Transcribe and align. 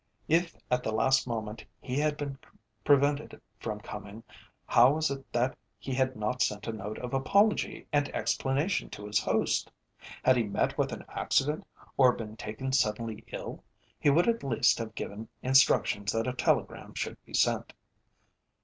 If 0.27 0.55
at 0.71 0.81
the 0.81 0.91
last 0.91 1.27
moment 1.27 1.63
he 1.79 1.99
had 1.99 2.17
been 2.17 2.39
prevented 2.83 3.39
from 3.59 3.81
coming, 3.81 4.23
how 4.65 4.93
was 4.95 5.11
it 5.11 5.31
that 5.31 5.55
he 5.77 5.93
had 5.93 6.15
not 6.15 6.41
sent 6.41 6.65
a 6.67 6.71
note 6.73 6.97
of 6.97 7.13
apology 7.13 7.85
and 7.93 8.09
explanation 8.09 8.89
to 8.89 9.05
his 9.05 9.19
host? 9.19 9.71
Had 10.23 10.37
he 10.37 10.43
met 10.43 10.75
with 10.75 10.91
an 10.91 11.05
accident, 11.07 11.67
or 11.97 12.13
been 12.15 12.35
taken 12.35 12.71
suddenly 12.71 13.23
ill, 13.27 13.63
he 13.99 14.09
would 14.09 14.27
at 14.27 14.41
least 14.43 14.79
have 14.79 14.95
given 14.95 15.27
instructions 15.43 16.13
that 16.13 16.25
a 16.25 16.33
telegram 16.33 16.95
should 16.95 17.23
be 17.23 17.35
sent. 17.35 17.71